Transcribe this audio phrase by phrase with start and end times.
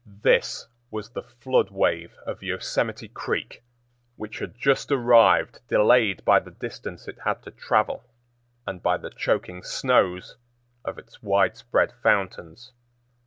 [0.03, 3.63] This was the flood wave of Yosemite Creek,
[4.15, 8.09] which had just arrived delayed by the distance it had to travel,
[8.65, 10.37] and by the choking snows
[10.83, 12.71] of its widespread fountains.